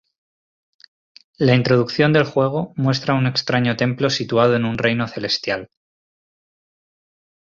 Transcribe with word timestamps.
La 1.37 1.53
introducción 1.53 2.11
del 2.11 2.23
juego 2.23 2.73
muestra 2.75 3.13
un 3.13 3.27
extraño 3.27 3.75
templo 3.77 4.09
situado 4.09 4.55
en 4.55 4.65
un 4.65 4.79
reino 4.79 5.07
celestial. 5.07 5.69